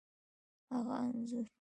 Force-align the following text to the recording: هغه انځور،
هغه 0.73 0.95
انځور، 1.03 1.45